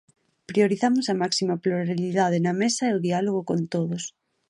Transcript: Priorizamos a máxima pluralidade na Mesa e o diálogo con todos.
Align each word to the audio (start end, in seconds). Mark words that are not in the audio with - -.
Priorizamos 0.49 1.05
a 1.09 1.15
máxima 1.21 1.59
pluralidade 1.63 2.37
na 2.45 2.53
Mesa 2.61 2.83
e 2.87 2.95
o 2.97 3.03
diálogo 3.07 3.41
con 3.49 3.59
todos. 3.73 4.03